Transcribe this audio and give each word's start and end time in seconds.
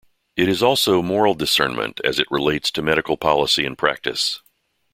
It 0.35 0.49
is 0.49 0.63
also 0.63 1.03
moral 1.03 1.35
discernment 1.35 2.01
as 2.03 2.17
it 2.17 2.25
relates 2.31 2.71
to 2.71 2.81
medical 2.81 3.17
policy 3.17 3.67
and 3.67 3.77
practice. 3.77 4.41